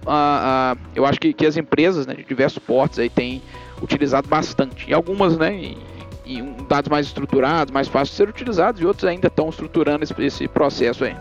eu 0.94 1.04
acho 1.04 1.20
que, 1.20 1.32
que 1.32 1.44
as 1.44 1.58
empresas 1.58 2.06
né, 2.06 2.14
de 2.14 2.24
diversos 2.24 2.58
portos 2.58 2.98
aí 2.98 3.10
têm 3.10 3.42
utilizado 3.82 4.28
bastante. 4.28 4.88
E 4.88 4.94
algumas, 4.94 5.36
né, 5.36 5.54
em, 5.54 5.78
em 6.24 6.56
dados 6.68 6.88
mais 6.88 7.06
estruturados, 7.06 7.72
mais 7.72 7.88
fáceis 7.88 8.10
de 8.10 8.16
ser 8.16 8.28
utilizados, 8.28 8.80
e 8.80 8.86
outros 8.86 9.04
ainda 9.04 9.28
estão 9.28 9.48
estruturando 9.48 10.04
esse, 10.04 10.14
esse 10.22 10.48
processo 10.48 11.04
aí. 11.04 11.16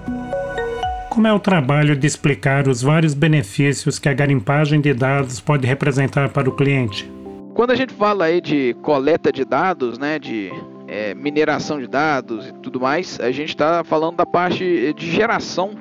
Como 1.09 1.27
é 1.27 1.33
o 1.33 1.39
trabalho 1.39 1.95
de 1.95 2.07
explicar 2.07 2.67
os 2.69 2.81
vários 2.81 3.13
benefícios 3.13 3.99
que 3.99 4.07
a 4.07 4.13
garimpagem 4.13 4.79
de 4.79 4.93
dados 4.93 5.41
pode 5.41 5.67
representar 5.67 6.29
para 6.29 6.47
o 6.47 6.53
cliente? 6.53 7.11
Quando 7.53 7.71
a 7.71 7.75
gente 7.75 7.93
fala 7.93 8.25
aí 8.25 8.39
de 8.39 8.73
coleta 8.81 9.29
de 9.29 9.43
dados, 9.43 9.99
né, 9.99 10.17
de 10.17 10.49
é, 10.87 11.13
mineração 11.13 11.79
de 11.79 11.87
dados 11.87 12.47
e 12.47 12.53
tudo 12.53 12.79
mais, 12.79 13.19
a 13.19 13.29
gente 13.29 13.49
está 13.49 13.83
falando 13.83 14.15
da 14.15 14.25
parte 14.25 14.93
de 14.93 15.11
geração 15.11 15.71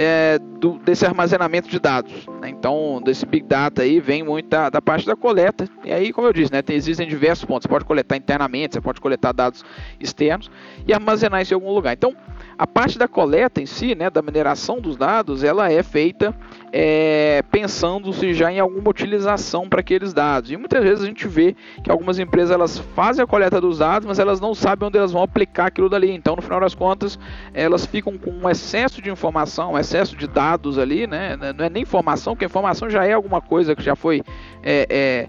é, 0.00 0.38
do, 0.38 0.78
desse 0.78 1.04
armazenamento 1.04 1.68
de 1.68 1.80
dados. 1.80 2.24
Né? 2.40 2.50
Então, 2.50 3.02
desse 3.04 3.26
Big 3.26 3.44
Data 3.44 3.82
aí 3.82 3.98
vem 3.98 4.22
muito 4.22 4.48
da, 4.48 4.70
da, 4.70 4.80
parte 4.80 5.04
da 5.04 5.16
coleta. 5.16 5.68
E 5.84 5.90
aí, 5.92 6.12
como 6.12 6.28
eu 6.28 6.32
disse, 6.32 6.52
né, 6.52 6.62
tem, 6.62 6.76
existem 6.76 7.08
diversos 7.08 7.44
pontos. 7.44 7.64
Você 7.64 7.68
pode 7.68 7.84
coletar 7.84 8.16
internamente, 8.16 8.74
você 8.74 8.80
pode 8.80 9.00
coletar 9.00 9.32
dados 9.32 9.64
externos 9.98 10.48
e 10.86 10.94
armazenar 10.94 11.42
isso 11.42 11.52
em 11.52 11.56
algum 11.56 11.72
lugar. 11.72 11.94
Então, 11.94 12.14
a 12.56 12.64
parte 12.64 12.96
da 12.96 13.08
coleta 13.08 13.60
em 13.60 13.66
si, 13.66 13.96
né, 13.96 14.08
da 14.08 14.22
mineração 14.22 14.80
dos 14.80 14.96
dados, 14.96 15.42
ela 15.42 15.70
é 15.72 15.82
feita 15.82 16.32
é, 16.72 17.42
pensando-se 17.50 18.34
já 18.34 18.52
em 18.52 18.60
alguma 18.60 18.90
utilização 18.90 19.68
para 19.68 19.80
aqueles 19.80 20.12
dados. 20.12 20.50
E 20.50 20.56
muitas 20.56 20.82
vezes 20.82 21.02
a 21.02 21.06
gente 21.06 21.26
vê 21.26 21.56
que 21.82 21.90
algumas 21.90 22.18
empresas 22.18 22.50
elas 22.50 22.78
fazem 22.94 23.24
a 23.24 23.26
coleta 23.26 23.60
dos 23.60 23.78
dados, 23.78 24.06
mas 24.06 24.18
elas 24.18 24.40
não 24.40 24.54
sabem 24.54 24.86
onde 24.86 24.98
elas 24.98 25.12
vão 25.12 25.22
aplicar 25.22 25.66
aquilo 25.66 25.88
dali. 25.88 26.12
Então, 26.12 26.36
no 26.36 26.42
final 26.42 26.60
das 26.60 26.74
contas, 26.74 27.18
elas 27.52 27.84
ficam 27.84 28.16
com 28.16 28.30
um 28.30 28.48
excesso 28.48 29.02
de 29.02 29.10
informação, 29.10 29.72
um 29.72 29.78
excesso 29.88 30.14
de 30.14 30.26
dados 30.26 30.78
ali, 30.78 31.06
né? 31.06 31.36
Não 31.56 31.64
é 31.64 31.70
nem 31.70 31.82
informação, 31.82 32.34
porque 32.34 32.44
informação 32.44 32.90
já 32.90 33.04
é 33.06 33.12
alguma 33.12 33.40
coisa 33.40 33.74
que 33.74 33.82
já 33.82 33.96
foi 33.96 34.22
é, 34.62 34.86
é, 34.90 35.28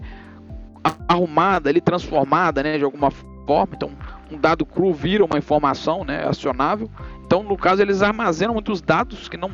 arrumada 1.08 1.70
ali, 1.70 1.80
transformada, 1.80 2.62
né, 2.62 2.76
de 2.76 2.84
alguma 2.84 3.10
forma. 3.10 3.70
Então, 3.74 3.90
um 4.30 4.38
dado 4.38 4.66
cru 4.66 4.92
vira 4.92 5.24
uma 5.24 5.38
informação, 5.38 6.04
né, 6.04 6.26
acionável. 6.26 6.90
Então, 7.24 7.42
no 7.42 7.56
caso, 7.56 7.80
eles 7.80 8.02
armazenam 8.02 8.54
muitos 8.54 8.82
dados 8.82 9.28
que 9.28 9.36
não, 9.36 9.50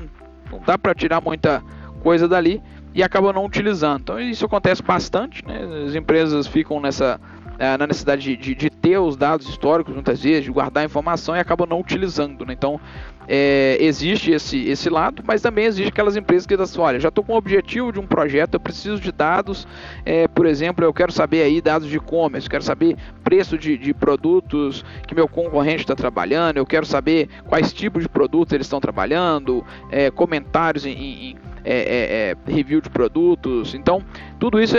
não 0.51 0.61
dá 0.67 0.77
para 0.77 0.95
tirar 0.95 1.21
muita 1.21 1.63
coisa 2.03 2.27
dali 2.27 2.63
e 2.95 3.03
acabam 3.03 3.33
não 3.33 3.45
utilizando. 3.45 4.01
Então, 4.01 4.21
isso 4.21 4.45
acontece 4.45 4.83
bastante. 4.83 5.45
Né? 5.47 5.85
As 5.87 5.95
empresas 5.95 6.47
ficam 6.47 6.81
nessa 6.81 7.21
é, 7.59 7.77
na 7.77 7.87
necessidade 7.87 8.23
de, 8.23 8.37
de, 8.37 8.55
de, 8.55 8.71
ter 8.71 8.99
os 8.99 9.17
dados 9.17 9.49
históricos 9.49 9.95
muitas 9.95 10.23
vezes, 10.23 10.45
de 10.45 10.51
guardar 10.51 10.83
a 10.83 10.87
informação 10.87 11.35
e 11.35 11.39
acabam 11.39 11.67
não 11.69 11.81
utilizando. 11.81 12.45
Né? 12.45 12.53
Então, 12.53 12.81
é, 13.29 13.77
existe 13.81 14.31
esse, 14.31 14.69
esse 14.69 14.89
lado, 14.89 15.23
mas 15.27 15.43
também 15.43 15.65
existe 15.65 15.89
aquelas 15.89 16.17
empresas 16.17 16.47
que 16.47 16.55
dizem 16.55 16.65
assim, 16.65 16.81
olha, 16.81 17.01
já 17.01 17.09
estou 17.09 17.25
com 17.25 17.33
o 17.33 17.37
objetivo 17.37 17.93
de 17.93 17.99
um 17.99 18.07
projeto, 18.07 18.55
eu 18.55 18.61
preciso 18.61 19.01
de 19.01 19.13
dados, 19.13 19.67
é, 20.05 20.29
por 20.29 20.47
exemplo, 20.47 20.85
eu 20.85 20.93
quero 20.93 21.13
saber 21.13 21.43
aí 21.43 21.61
dados 21.61 21.89
de 21.89 21.97
e-commerce, 21.97 22.49
quero 22.49 22.63
saber 22.63 22.97
preço 23.25 23.59
de, 23.59 23.77
de 23.77 23.93
produtos 23.93 24.85
que 25.07 25.15
meu 25.15 25.29
concorrente 25.29 25.83
está 25.83 25.95
trabalhando, 25.95 26.59
eu 26.59 26.67
quero 26.67 26.87
saber 26.87 27.29
quais 27.47 27.73
tipos 27.73 28.03
de 28.03 28.09
produtos 28.09 28.53
eles 28.53 28.67
estão 28.67 28.81
trabalhando, 28.81 29.65
é, 29.91 30.11
comentários 30.11 30.87
em, 30.87 30.93
em 30.93 31.37
é, 31.69 31.79
é, 31.79 32.31
é, 32.31 32.53
review 32.53 32.81
de 32.81 32.89
produtos. 32.89 33.75
Então, 33.75 34.01
tudo 34.39 34.61
isso 34.61 34.77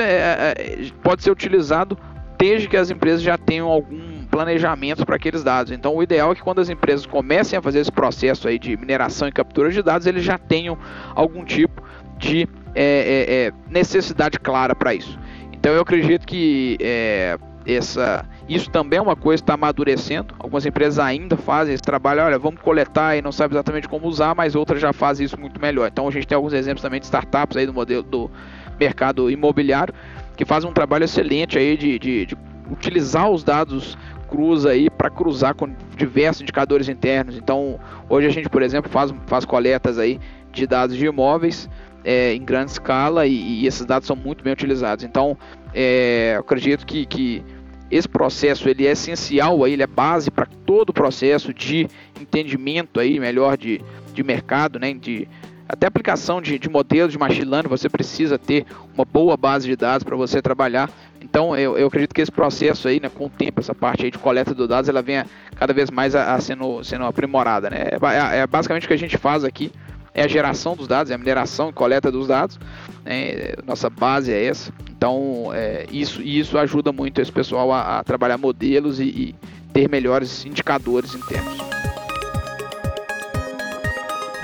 pode 1.04 1.22
ser 1.22 1.32
utilizado 1.32 1.98
desde 2.38 2.70
que 2.70 2.78
as 2.78 2.90
empresas 2.90 3.22
já 3.22 3.38
tenham 3.38 3.68
algum 3.68 4.17
planejamentos 4.30 5.04
para 5.04 5.16
aqueles 5.16 5.44
dados. 5.44 5.72
Então, 5.72 5.96
o 5.96 6.04
ideal 6.04 6.32
é 6.32 6.36
que 6.36 6.42
quando 6.42 6.60
as 6.60 6.70
empresas 6.70 7.06
comecem 7.06 7.58
a 7.58 7.62
fazer 7.62 7.80
esse 7.80 7.92
processo 7.92 8.48
aí 8.48 8.60
de 8.60 8.76
mineração 8.78 9.28
e 9.28 9.32
captura 9.32 9.72
de 9.72 9.82
dados, 9.82 10.08
eles 10.08 10.24
já 10.24 10.38
tenham 10.38 10.78
algum 11.16 11.44
tipo 11.44 11.84
de 12.18 12.48
é, 12.76 12.84
é, 12.84 13.46
é 13.48 13.54
necessidade 13.70 14.40
clara 14.40 14.76
para 14.76 14.94
isso. 14.94 15.18
Então, 15.54 15.74
eu 15.74 15.82
acredito 15.82 16.26
que 16.26 16.78
é, 16.80 17.38
essa, 17.66 18.26
isso 18.48 18.70
também 18.70 19.00
é 19.00 19.02
uma 19.02 19.16
coisa 19.16 19.42
que 19.42 19.44
está 19.44 19.56
amadurecendo. 19.56 20.34
Algumas 20.40 20.66
empresas 20.66 21.00
ainda 21.00 21.36
fazem 21.36 21.74
esse 21.74 21.84
trabalho, 21.84 22.22
olha, 22.22 22.38
vamos 22.38 22.62
coletar 22.62 23.18
e 23.18 23.22
não 23.22 23.32
sabe 23.32 23.54
exatamente 23.54 23.88
como 23.88 24.08
usar, 24.08 24.36
mas 24.36 24.56
outras 24.56 24.80
já 24.80 24.94
fazem 24.94 25.26
isso 25.26 25.40
muito 25.40 25.60
melhor. 25.60 25.88
Então, 25.88 26.08
a 26.08 26.12
gente 26.12 26.28
tem 26.28 26.36
alguns 26.36 26.54
exemplos 26.54 26.82
também 26.82 27.00
de 27.00 27.06
startups 27.06 27.58
aí 27.58 27.66
do 27.66 27.74
modelo 27.74 28.04
do 28.04 28.32
mercado 28.80 29.30
imobiliário 29.32 29.94
que 30.38 30.46
fazem 30.46 30.70
um 30.70 30.74
trabalho 30.74 31.04
excelente 31.04 31.58
aí 31.58 31.76
de, 31.76 31.98
de, 31.98 32.26
de 32.28 32.38
utilizar 32.72 33.30
os 33.30 33.44
dados 33.44 33.98
cruza 34.28 34.70
aí 34.70 34.90
para 34.90 35.10
cruzar 35.10 35.56
com 35.56 35.70
diversos 35.96 36.42
indicadores 36.42 36.90
internos. 36.90 37.38
Então, 37.38 37.80
hoje 38.10 38.28
a 38.28 38.32
gente, 38.32 38.50
por 38.50 38.62
exemplo, 38.62 38.92
faz, 38.92 39.14
faz 39.26 39.46
coletas 39.46 39.98
aí 39.98 40.20
de 40.52 40.68
dados 40.68 40.96
de 40.96 41.06
imóveis 41.06 41.70
é, 42.04 42.34
em 42.34 42.44
grande 42.44 42.72
escala 42.72 43.28
e, 43.28 43.34
e, 43.34 43.68
esses 43.68 43.86
dados 43.86 44.08
são 44.08 44.16
muito 44.16 44.44
bem 44.44 44.54
utilizados. 44.54 45.04
Então, 45.04 45.38
é, 45.74 46.38
acredito 46.40 46.86
que, 46.86 47.06
que 47.06 47.44
esse 47.92 48.08
processo 48.08 48.70
ele 48.70 48.88
é 48.88 48.92
essencial, 48.92 49.64
aí, 49.64 49.74
ele 49.74 49.84
é 49.84 49.88
base 49.88 50.32
para 50.32 50.46
todo 50.66 50.90
o 50.90 50.94
processo 50.94 51.54
de 51.54 51.88
entendimento 52.20 53.00
aí 53.00 53.20
melhor 53.20 53.58
de, 53.58 53.82
de 54.14 54.24
mercado, 54.24 54.80
né, 54.80 54.94
de 54.94 55.28
até 55.68 55.86
aplicação 55.86 56.42
de, 56.42 56.58
de 56.58 56.70
modelos 56.70 57.12
de 57.12 57.18
machine 57.18 57.46
learning, 57.46 57.68
você 57.68 57.90
precisa 57.90 58.38
ter 58.38 58.66
uma 58.96 59.04
boa 59.04 59.36
base 59.36 59.68
de 59.68 59.76
dados 59.76 60.04
para 60.04 60.16
você 60.16 60.42
trabalhar. 60.42 60.90
Então, 61.22 61.56
eu, 61.56 61.78
eu, 61.78 61.88
acredito 61.88 62.14
que 62.14 62.22
esse 62.22 62.32
processo 62.32 62.88
aí, 62.88 63.00
né, 63.00 63.10
com 63.10 63.26
o 63.26 63.30
tempo, 63.30 63.60
essa 63.60 63.74
parte 63.74 64.06
aí 64.06 64.12
de 64.12 64.18
coleta 64.18 64.54
de 64.54 64.68
dados, 64.68 64.90
ela 64.90 65.02
venha 65.02 65.26
cada 65.56 65.74
vez 65.74 65.90
mais 65.90 66.16
a, 66.16 66.36
a 66.36 66.42
sendo, 66.42 66.84
sendo 66.84 67.06
aprimorada. 67.06 67.70
Né? 67.70 67.78
É, 67.92 68.40
é, 68.40 68.48
basicamente 68.48 68.86
o 68.86 68.88
que 68.88 68.94
a 68.94 68.98
gente 68.98 69.18
faz 69.18 69.44
aqui, 69.44 69.72
é 70.14 70.24
a 70.24 70.28
geração 70.28 70.76
dos 70.76 70.88
dados, 70.88 71.12
é 71.12 71.16
a 71.16 71.18
mineração 71.18 71.70
e 71.70 71.74
coleta 71.74 72.12
dos 72.12 72.28
dados. 72.28 72.60
Né? 73.06 73.54
Nossa 73.66 73.90
base 73.90 74.32
é 74.32 74.46
essa. 74.46 74.72
Então, 74.90 75.52
é, 75.54 75.86
isso, 75.92 76.22
isso 76.22 76.58
ajuda 76.58 76.92
muito 76.92 77.22
esse 77.22 77.32
pessoal 77.32 77.72
a, 77.72 78.00
a 78.00 78.04
trabalhar 78.04 78.38
modelos 78.38 79.00
e, 79.00 79.04
e 79.04 79.36
ter 79.72 79.88
melhores 79.90 80.46
indicadores 80.46 81.14
internos. 81.14 81.58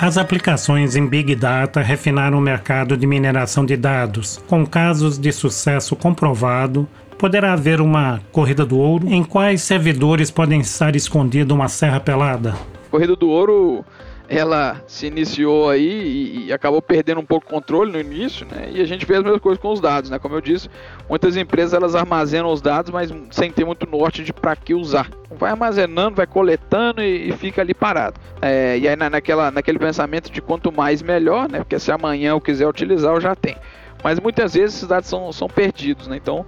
As 0.03 0.17
aplicações 0.17 0.97
em 0.97 1.07
Big 1.07 1.33
Data 1.33 1.81
refinaram 1.81 2.37
o 2.37 2.41
mercado 2.41 2.97
de 2.97 3.07
mineração 3.07 3.65
de 3.65 3.77
dados. 3.77 4.37
Com 4.49 4.65
casos 4.65 5.17
de 5.17 5.31
sucesso 5.31 5.95
comprovado, 5.95 6.85
poderá 7.17 7.53
haver 7.53 7.79
uma 7.79 8.19
corrida 8.29 8.65
do 8.65 8.77
ouro 8.77 9.07
em 9.07 9.23
quais 9.23 9.61
servidores 9.61 10.29
podem 10.29 10.59
estar 10.59 10.93
escondido 10.93 11.55
uma 11.55 11.69
serra 11.69 12.01
pelada. 12.01 12.53
Corrida 12.91 13.15
do 13.15 13.29
ouro 13.29 13.85
ela 14.29 14.81
se 14.87 15.07
iniciou 15.07 15.69
aí 15.69 15.87
e, 15.87 16.47
e, 16.47 16.53
acabou 16.53 16.81
perdendo 16.81 17.19
um 17.19 17.25
pouco 17.25 17.45
o 17.45 17.49
controle 17.49 17.91
no 17.91 17.99
início, 17.99 18.45
né? 18.45 18.69
E 18.71 18.81
a 18.81 18.85
gente 18.85 19.05
fez 19.05 19.19
a 19.19 19.23
mesma 19.23 19.39
coisa 19.39 19.59
com 19.59 19.71
os 19.71 19.81
dados, 19.81 20.09
né? 20.09 20.17
Como 20.17 20.35
eu 20.35 20.41
disse, 20.41 20.69
muitas 21.09 21.35
empresas 21.35 21.73
elas 21.73 21.95
armazenam 21.95 22.51
os 22.51 22.61
dados, 22.61 22.91
mas 22.91 23.13
sem 23.31 23.51
ter 23.51 23.65
muito 23.65 23.85
norte 23.85 24.23
de 24.23 24.31
para 24.31 24.55
que 24.55 24.73
usar. 24.73 25.09
Vai 25.31 25.51
armazenando, 25.51 26.15
vai 26.15 26.27
coletando 26.27 27.01
e, 27.01 27.29
e 27.29 27.31
fica 27.33 27.61
ali 27.61 27.73
parado. 27.73 28.19
É, 28.41 28.77
e 28.77 28.87
aí 28.87 28.95
na, 28.95 29.09
naquela, 29.09 29.51
naquele 29.51 29.77
pensamento 29.77 30.31
de 30.31 30.41
quanto 30.41 30.71
mais 30.71 31.01
melhor, 31.01 31.49
né? 31.49 31.59
Porque 31.59 31.77
se 31.77 31.91
amanhã 31.91 32.31
eu 32.31 32.41
quiser 32.41 32.67
utilizar, 32.67 33.13
eu 33.13 33.21
já 33.21 33.35
tenho. 33.35 33.57
Mas 34.03 34.19
muitas 34.19 34.53
vezes 34.53 34.77
esses 34.77 34.87
dados 34.87 35.09
são, 35.09 35.31
são 35.31 35.47
perdidos, 35.47 36.07
né? 36.07 36.17
Então, 36.17 36.45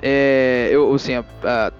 é, 0.00 0.68
eu, 0.70 0.94
assim, 0.94 1.12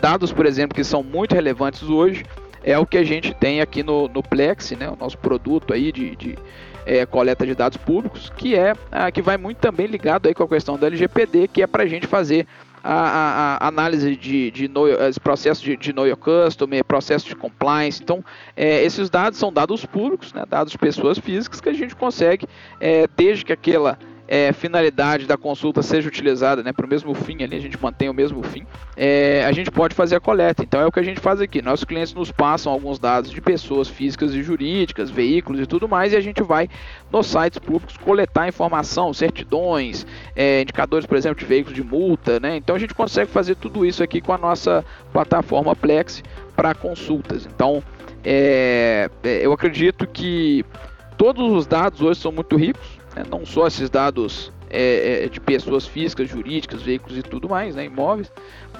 dados, 0.00 0.32
por 0.32 0.46
exemplo, 0.46 0.74
que 0.74 0.84
são 0.84 1.02
muito 1.02 1.34
relevantes 1.34 1.82
hoje, 1.82 2.24
é 2.62 2.78
o 2.78 2.86
que 2.86 2.98
a 2.98 3.04
gente 3.04 3.34
tem 3.34 3.60
aqui 3.60 3.82
no, 3.82 4.08
no 4.08 4.22
Plex, 4.22 4.72
né, 4.72 4.88
o 4.88 4.96
nosso 4.96 5.18
produto 5.18 5.72
aí 5.72 5.92
de, 5.92 6.16
de 6.16 6.38
é, 6.86 7.04
coleta 7.04 7.46
de 7.46 7.54
dados 7.54 7.76
públicos, 7.76 8.32
que 8.36 8.54
é 8.54 8.74
a, 8.90 9.10
que 9.10 9.20
vai 9.20 9.36
muito 9.36 9.58
também 9.58 9.86
ligado 9.86 10.26
aí 10.26 10.34
com 10.34 10.42
a 10.42 10.48
questão 10.48 10.76
do 10.76 10.86
LGPD, 10.86 11.48
que 11.48 11.62
é 11.62 11.66
para 11.66 11.82
a 11.82 11.86
gente 11.86 12.06
fazer 12.06 12.46
a, 12.82 12.94
a, 12.94 13.56
a, 13.56 13.68
análise 13.68 14.16
de, 14.16 14.50
de 14.50 14.68
know, 14.68 14.86
processo 15.22 15.62
de, 15.62 15.76
de 15.76 15.92
know 15.92 16.06
your 16.06 16.16
customer, 16.16 16.84
processo 16.84 17.26
de 17.26 17.36
compliance. 17.36 18.02
Então, 18.02 18.24
é, 18.56 18.82
esses 18.82 19.10
dados 19.10 19.38
são 19.38 19.52
dados 19.52 19.84
públicos, 19.84 20.32
né, 20.32 20.44
dados 20.48 20.72
de 20.72 20.78
pessoas 20.78 21.18
físicas 21.18 21.60
que 21.60 21.68
a 21.68 21.74
gente 21.74 21.94
consegue, 21.94 22.46
é, 22.80 23.06
desde 23.16 23.44
que 23.44 23.52
aquela 23.52 23.98
é, 24.28 24.52
finalidade 24.52 25.26
da 25.26 25.38
consulta 25.38 25.80
seja 25.82 26.06
utilizada 26.06 26.62
né, 26.62 26.70
para 26.70 26.84
o 26.84 26.88
mesmo 26.88 27.14
fim, 27.14 27.42
ali, 27.42 27.56
a 27.56 27.60
gente 27.60 27.80
mantém 27.82 28.10
o 28.10 28.14
mesmo 28.14 28.42
fim, 28.42 28.66
é, 28.94 29.42
a 29.46 29.52
gente 29.52 29.70
pode 29.70 29.94
fazer 29.94 30.16
a 30.16 30.20
coleta. 30.20 30.62
Então 30.62 30.80
é 30.80 30.86
o 30.86 30.92
que 30.92 31.00
a 31.00 31.02
gente 31.02 31.18
faz 31.18 31.40
aqui. 31.40 31.62
Nossos 31.62 31.84
clientes 31.84 32.12
nos 32.12 32.30
passam 32.30 32.70
alguns 32.70 32.98
dados 32.98 33.30
de 33.30 33.40
pessoas 33.40 33.88
físicas 33.88 34.34
e 34.34 34.42
jurídicas, 34.42 35.10
veículos 35.10 35.62
e 35.62 35.66
tudo 35.66 35.88
mais, 35.88 36.12
e 36.12 36.16
a 36.16 36.20
gente 36.20 36.42
vai 36.42 36.68
nos 37.10 37.26
sites 37.26 37.58
públicos 37.58 37.96
coletar 37.96 38.46
informação, 38.46 39.14
certidões, 39.14 40.06
é, 40.36 40.60
indicadores, 40.60 41.06
por 41.06 41.16
exemplo, 41.16 41.38
de 41.38 41.46
veículos 41.46 41.74
de 41.74 41.82
multa. 41.82 42.38
Né? 42.38 42.56
Então 42.56 42.76
a 42.76 42.78
gente 42.78 42.92
consegue 42.92 43.30
fazer 43.30 43.54
tudo 43.54 43.86
isso 43.86 44.02
aqui 44.02 44.20
com 44.20 44.32
a 44.32 44.38
nossa 44.38 44.84
plataforma 45.10 45.74
Plex 45.74 46.22
para 46.54 46.74
consultas. 46.74 47.46
Então 47.46 47.82
é, 48.22 49.08
é, 49.22 49.46
eu 49.46 49.54
acredito 49.54 50.06
que 50.06 50.64
todos 51.16 51.50
os 51.50 51.66
dados 51.66 52.02
hoje 52.02 52.20
são 52.20 52.30
muito 52.30 52.56
ricos 52.56 52.97
né? 53.18 53.24
não 53.28 53.44
só 53.44 53.66
esses 53.66 53.90
dados 53.90 54.52
é, 54.70 55.24
é, 55.24 55.28
de 55.28 55.40
pessoas 55.40 55.86
físicas, 55.86 56.28
jurídicas, 56.28 56.82
veículos 56.82 57.18
e 57.18 57.22
tudo 57.22 57.48
mais, 57.48 57.74
né, 57.74 57.84
imóveis, 57.84 58.30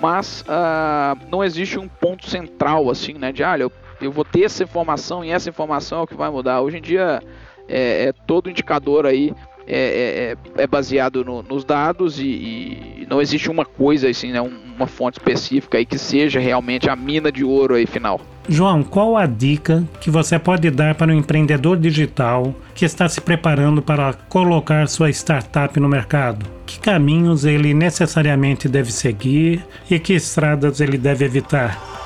mas 0.01 0.45
ah, 0.49 1.17
não 1.31 1.43
existe 1.43 1.79
um 1.79 1.89
ponto 1.89 2.29
central 2.29 2.91
assim, 2.91 3.15
né, 3.15 3.33
de 3.33 3.43
ah, 3.43 3.59
eu, 3.59 3.73
eu 4.01 4.13
vou 4.13 4.25
ter 4.25 4.45
essa 4.45 4.63
informação 4.63 5.25
e 5.25 5.31
essa 5.31 5.49
informação 5.49 6.01
é 6.01 6.03
o 6.03 6.07
que 6.07 6.15
vai 6.15 6.31
mudar. 6.31 6.61
Hoje 6.61 6.79
em 6.79 6.83
dia 6.83 7.21
é, 7.67 8.07
é 8.07 8.13
todo 8.13 8.49
indicador 8.49 9.07
aí 9.07 9.35
é, 9.69 10.37
é, 10.57 10.63
é 10.63 10.67
baseado 10.67 11.23
no, 11.23 11.43
nos 11.43 11.65
dados 11.65 12.19
e, 12.19 12.25
e, 12.25 13.07
não 13.09 13.21
existe 13.21 13.51
uma 13.51 13.65
coisa 13.65 14.09
assim, 14.09 14.33
né, 14.33 14.41
uma 14.41 14.87
fonte 14.87 15.19
específica 15.19 15.77
aí 15.77 15.85
que 15.85 15.99
seja 15.99 16.41
realmente 16.41 16.89
a 16.89 16.97
mina 16.97 17.31
de 17.31 17.45
ouro 17.45 17.75
aí 17.75 17.87
final. 17.87 18.21
João, 18.49 18.83
qual 18.83 19.15
a 19.15 19.27
dica 19.27 19.85
que 20.01 20.11
você 20.11 20.39
pode 20.39 20.71
dar 20.71 20.95
para 20.95 21.13
um 21.13 21.15
empreendedor 21.15 21.77
digital 21.77 22.55
que 22.75 22.87
está 22.87 23.07
se 23.07 23.21
preparando 23.21 23.83
para 23.83 24.15
colocar 24.15 24.89
sua 24.89 25.11
startup 25.11 25.79
no 25.79 25.89
mercado? 25.89 26.47
Que 26.65 26.81
caminhos 26.81 27.45
ele 27.45 27.75
necessariamente 27.75 28.67
deve 28.67 28.91
seguir 28.91 29.63
e 29.91 29.99
que 29.99 30.15
estradas 30.15 30.81
ele 30.81 30.97
deve 30.97 31.27
evitar? 31.27 31.98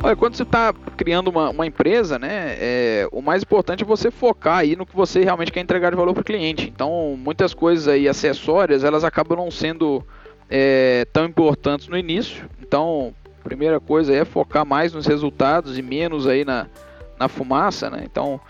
Olha, 0.00 0.14
quando 0.14 0.36
você 0.36 0.44
está 0.44 0.72
criando 0.96 1.28
uma, 1.28 1.50
uma, 1.50 1.66
empresa, 1.66 2.18
né, 2.18 2.56
é, 2.58 3.08
o 3.10 3.20
mais 3.20 3.42
importante 3.42 3.82
é 3.82 3.86
você 3.86 4.10
focar 4.10 4.58
aí 4.58 4.76
no 4.76 4.86
que 4.86 4.94
você 4.94 5.24
realmente 5.24 5.50
quer 5.50 5.60
entregar 5.60 5.90
de 5.90 5.96
valor 5.96 6.14
para 6.14 6.20
o 6.20 6.24
cliente. 6.24 6.68
Então, 6.72 7.16
muitas 7.18 7.52
coisas 7.52 7.88
aí 7.88 8.08
acessórias, 8.08 8.84
elas 8.84 9.02
acabam 9.02 9.36
não 9.36 9.50
sendo 9.50 10.04
é, 10.48 11.04
tão 11.12 11.24
importantes 11.24 11.88
no 11.88 11.98
início. 11.98 12.48
Então, 12.62 13.12
primeira 13.42 13.80
coisa 13.80 14.14
é 14.14 14.24
focar 14.24 14.64
mais 14.64 14.92
nos 14.92 15.06
resultados 15.06 15.76
e 15.76 15.82
menos 15.82 16.28
aí 16.28 16.44
na, 16.44 16.68
na 17.18 17.26
fumaça, 17.28 17.90
né? 17.90 18.02
Então, 18.04 18.40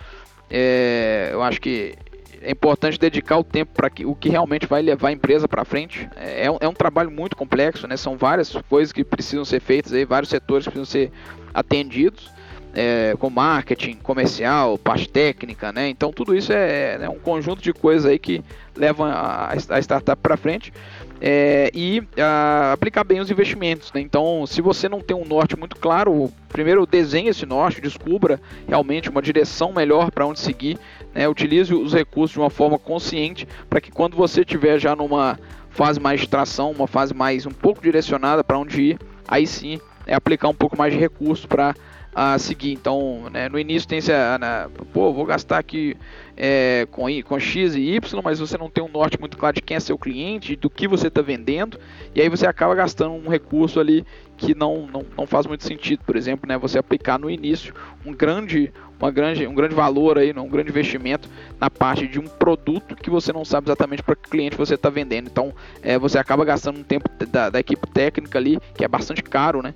é, 0.51 1.31
eu 1.33 1.43
acho 1.43 1.61
que 1.61 1.95
é 2.41 2.51
importante 2.51 2.99
dedicar 2.99 3.39
o 3.39 3.45
tempo 3.45 3.73
para 3.75 3.91
o 4.05 4.15
que 4.15 4.29
realmente 4.29 4.67
vai 4.67 4.83
levar 4.83 5.09
a 5.09 5.13
empresa 5.13 5.49
para 5.49 5.65
frente. 5.65 6.09
É, 6.17 6.47
é, 6.47 6.51
um, 6.51 6.59
é, 6.61 6.69
um, 6.69 6.73
trabalho 6.73 7.11
muito 7.11 7.37
complexo, 7.37 7.87
né? 7.87 7.97
São 7.97 8.17
várias 8.17 8.53
coisas 8.69 8.93
que 8.93 9.05
precisam 9.05 9.45
ser 9.45 9.61
feitas 9.61 9.93
aí, 9.93 10.05
vários 10.05 10.31
setores 10.31 10.67
que 10.67 10.73
precisam 10.73 10.91
ser 10.91 11.13
atendidos, 11.53 12.31
é, 12.75 13.15
com 13.19 13.29
marketing, 13.31 13.95
comercial, 13.97 14.79
parte 14.79 15.09
técnica, 15.09 15.73
né? 15.73 15.89
Então 15.89 16.13
tudo 16.13 16.35
isso 16.35 16.53
é, 16.53 16.99
é 17.03 17.09
um 17.09 17.19
conjunto 17.19 17.63
de 17.63 17.73
coisas 17.73 18.09
aí 18.09 18.19
que 18.19 18.43
levam 18.77 19.07
a, 19.07 19.53
a 19.53 19.79
startup 19.81 20.21
para 20.23 20.37
frente 20.37 20.73
é, 21.21 21.71
e 21.75 22.03
a, 22.17 22.73
aplicar 22.73 23.05
bem 23.05 23.21
os 23.21 23.31
investimentos. 23.31 23.93
Né? 23.93 24.01
Então, 24.01 24.47
se 24.47 24.61
você 24.61 24.89
não 24.89 25.01
tem 25.01 25.17
um 25.17 25.25
norte 25.25 25.57
muito 25.57 25.77
claro, 25.77 26.33
primeiro 26.49 26.87
desenhe 26.87 27.29
esse 27.29 27.47
norte, 27.47 27.81
descubra 27.81 28.41
realmente 28.67 29.11
uma 29.11 29.23
direção 29.23 29.73
melhor 29.73 30.11
para 30.11 30.27
onde 30.27 30.41
seguir, 30.41 30.79
né? 31.15 31.29
utilize 31.29 31.75
os 31.75 31.93
recursos 31.93 32.33
de 32.33 32.39
uma 32.39 32.51
forma 32.51 32.79
consciente 32.79 33.47
para 33.69 33.81
que 33.81 33.91
quando 33.91 34.17
você 34.17 34.41
estiver 34.41 34.79
já 34.79 34.95
numa 34.95 35.39
fase 35.71 36.01
mais 36.01 36.21
de 36.21 36.29
tração, 36.29 36.71
uma 36.71 36.87
fase 36.87 37.15
mais 37.15 37.47
um 37.47 37.51
pouco 37.51 37.83
direcionada 37.83 38.43
para 38.43 38.59
onde 38.59 38.81
ir, 38.81 38.99
aí 39.27 39.47
sim 39.47 39.81
é 40.07 40.15
aplicar 40.15 40.49
um 40.49 40.55
pouco 40.55 40.77
mais 40.77 40.93
de 40.93 40.99
recursos 40.99 41.47
para 41.47 41.75
a 42.21 42.37
seguir. 42.37 42.73
Então, 42.73 43.31
né, 43.31 43.49
no 43.49 43.61
início 43.61 43.89
tem 43.89 43.99
esse, 43.99 44.11
né, 44.11 44.69
pô, 44.93 45.13
vou 45.13 45.25
gastar 45.25 45.59
aqui 45.59 45.97
é, 46.37 46.85
com, 46.91 47.05
com 47.23 47.39
X 47.39 47.77
e 47.77 47.95
Y, 47.95 48.21
mas 48.25 48.41
você 48.41 48.59
não 48.59 48.69
tem 48.69 48.83
um 48.83 48.89
norte 48.89 49.21
muito 49.21 49.37
claro 49.37 49.55
de 49.55 49.63
quem 49.63 49.77
é 49.77 49.81
seu 49.81 49.97
cliente, 49.97 50.57
do 50.57 50.69
que 50.69 50.89
você 50.89 51.07
está 51.07 51.23
vendendo, 51.23 51.79
e 52.17 52.21
aí 52.21 52.29
você 52.29 52.45
acaba 52.45 52.75
gastando 52.75 53.13
um 53.13 53.29
recurso 53.29 53.79
ali 53.79 54.05
que 54.37 54.53
não, 54.53 54.89
não, 54.89 55.05
não 55.17 55.27
faz 55.29 55.47
muito 55.47 55.63
sentido. 55.63 56.03
Por 56.05 56.17
exemplo, 56.17 56.49
né, 56.49 56.59
você 56.59 56.77
aplicar 56.77 57.21
no 57.21 57.31
início 57.31 57.73
um 58.05 58.13
grande, 58.13 58.73
uma 58.99 59.13
grande, 59.13 59.47
um 59.47 59.55
grande 59.55 59.77
valor 59.77 60.19
aí, 60.19 60.33
um 60.33 60.49
grande 60.49 60.71
investimento 60.71 61.29
na 61.61 61.71
parte 61.71 62.09
de 62.09 62.19
um 62.19 62.27
produto 62.27 62.97
que 62.97 63.11
você 63.11 63.33
não 63.33 63.45
sabe 63.45 63.69
exatamente 63.69 64.03
para 64.03 64.17
que 64.17 64.29
cliente 64.29 64.57
você 64.57 64.75
está 64.75 64.91
vendendo. 64.91 65.29
Então, 65.29 65.53
é, 65.83 65.97
você 65.97 66.19
acaba 66.19 66.45
gastando 66.45 66.81
um 66.81 66.85
tempo 66.85 67.09
da, 67.27 67.49
da 67.51 67.61
equipe 67.61 67.87
técnica 67.89 68.39
ali, 68.39 68.59
que 68.77 68.85
é 68.85 68.89
bastante 68.89 69.23
caro, 69.23 69.63
né? 69.63 69.73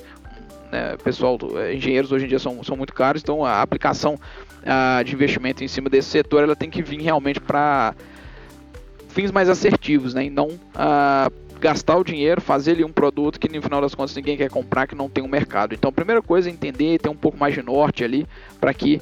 Né, 0.73 0.97
pessoal, 1.05 1.39
é, 1.57 1.75
engenheiros 1.75 2.11
hoje 2.11 2.25
em 2.25 2.29
dia 2.29 2.39
são, 2.39 2.65
são 2.65 2.77
muito 2.77 2.95
caros, 2.95 3.23
então 3.23 3.45
a 3.45 3.61
aplicação 3.61 4.19
a, 4.65 5.03
de 5.03 5.15
investimento 5.15 5.63
em 5.63 5.69
cima 5.69 5.91
desse 5.91 6.09
setor 6.09 6.43
ela 6.43 6.57
tem 6.57 6.71
que 6.71 6.83
vir 6.83 7.01
realmente 7.03 7.39
para 7.39 7.95
fins 9.11 9.31
mais 9.31 9.51
assertivos, 9.51 10.15
né, 10.15 10.25
e 10.25 10.31
não 10.31 10.59
a, 10.75 11.31
gastar 11.61 11.97
o 11.97 12.03
dinheiro, 12.03 12.41
fazer 12.41 12.73
ali 12.73 12.85
um 12.85 12.91
produto 12.91 13.39
que 13.39 13.49
no 13.49 13.63
final 13.63 13.81
das 13.81 13.95
contas 13.95 14.17
ninguém 14.17 14.37
quer 14.37 14.51
comprar, 14.51 14.87
que 14.89 14.97
não 14.97 15.09
tem 15.09 15.23
um 15.23 15.29
mercado. 15.29 15.75
Então, 15.75 15.91
a 15.91 15.93
primeira 15.93 16.21
coisa 16.21 16.49
é 16.49 16.53
entender, 16.53 16.99
ter 16.99 17.09
um 17.09 17.15
pouco 17.15 17.39
mais 17.39 17.55
de 17.55 17.63
norte 17.63 18.03
ali, 18.03 18.27
para 18.61 18.75
que 18.75 19.01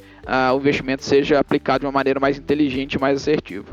o 0.53 0.57
investimento 0.57 1.03
seja 1.03 1.39
aplicado 1.39 1.79
de 1.79 1.85
uma 1.87 1.91
maneira 1.91 2.19
mais 2.19 2.37
inteligente 2.37 2.93
e 2.93 2.99
mais 2.99 3.17
assertiva. 3.17 3.65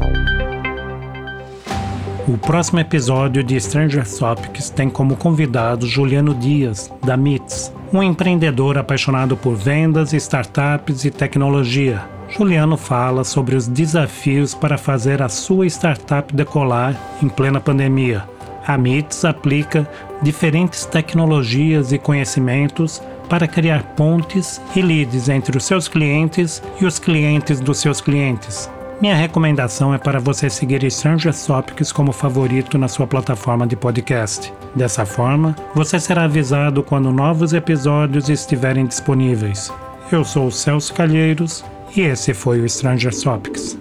O 2.29 2.37
próximo 2.37 2.79
episódio 2.79 3.43
de 3.43 3.59
Stranger 3.59 4.07
Topics 4.07 4.69
tem 4.69 4.91
como 4.91 5.17
convidado 5.17 5.87
Juliano 5.87 6.35
Dias, 6.35 6.93
da 7.03 7.17
MITS, 7.17 7.73
um 7.91 8.03
empreendedor 8.03 8.77
apaixonado 8.77 9.35
por 9.35 9.55
vendas, 9.55 10.13
startups 10.13 11.07
e 11.07 11.11
tecnologia. 11.11 12.05
Juliano 12.29 12.77
fala 12.77 13.25
sobre 13.25 13.57
os 13.57 13.67
desafios 13.67 14.55
para 14.55 14.77
fazer 14.77 15.23
a 15.23 15.29
sua 15.31 15.67
startup 15.69 16.31
decolar 16.35 16.95
em 17.23 17.31
plena 17.31 17.61
pandemia. 17.61 18.29
A 18.67 18.77
MITS 18.77 19.25
aplica 19.25 19.89
diferentes 20.21 20.85
tecnologias 20.85 21.93
e 21.93 21.99
conhecimentos 21.99 23.03
para 23.27 23.49
criar 23.49 23.83
pontes 23.97 24.61
e 24.77 24.83
leads 24.83 25.31
entre 25.31 25.57
os 25.57 25.65
seus 25.65 25.89
clientes 25.89 26.63
e 26.79 26.85
os 26.85 26.99
clientes 26.99 27.59
dos 27.59 27.79
seus 27.79 28.03
clientes. 28.03 28.69
Minha 29.01 29.15
recomendação 29.15 29.95
é 29.95 29.99
para 29.99 30.19
você 30.19 30.51
seguir 30.51 30.91
Stranger 30.91 31.33
Topics 31.33 31.93
como 31.93 32.11
favorito 32.11 32.77
na 32.77 32.89
sua 32.89 33.07
plataforma 33.07 33.65
de 33.65 33.77
podcast. 33.77 34.53
Dessa 34.75 35.07
forma, 35.07 35.55
você 35.73 36.01
será 36.01 36.25
avisado 36.25 36.83
quando 36.83 37.13
novos 37.13 37.53
episódios 37.53 38.29
estiverem 38.29 38.87
disponíveis. 38.87 39.73
Eu 40.11 40.25
sou 40.25 40.49
o 40.49 40.53
Celso 40.53 40.93
Calheiros 40.95 41.65
e 41.95 42.01
esse 42.01 42.35
foi 42.35 42.61
o 42.61 42.69
Stranger 42.69 43.15
Topics. 43.23 43.79